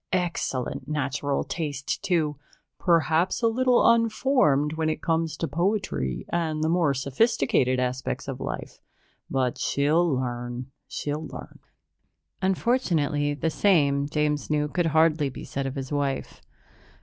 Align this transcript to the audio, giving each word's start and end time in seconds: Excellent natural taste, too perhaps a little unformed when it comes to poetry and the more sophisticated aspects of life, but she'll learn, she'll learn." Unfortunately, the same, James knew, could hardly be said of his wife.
Excellent 0.13 0.87
natural 0.87 1.43
taste, 1.43 2.03
too 2.03 2.35
perhaps 2.79 3.43
a 3.43 3.47
little 3.47 3.87
unformed 3.87 4.73
when 4.73 4.89
it 4.89 4.99
comes 5.03 5.37
to 5.37 5.47
poetry 5.47 6.25
and 6.29 6.63
the 6.63 6.69
more 6.69 6.91
sophisticated 6.95 7.79
aspects 7.79 8.27
of 8.27 8.39
life, 8.41 8.81
but 9.29 9.59
she'll 9.59 10.09
learn, 10.15 10.71
she'll 10.87 11.27
learn." 11.27 11.59
Unfortunately, 12.41 13.35
the 13.35 13.51
same, 13.51 14.09
James 14.09 14.49
knew, 14.49 14.67
could 14.67 14.87
hardly 14.87 15.29
be 15.29 15.43
said 15.43 15.67
of 15.67 15.75
his 15.75 15.91
wife. 15.91 16.41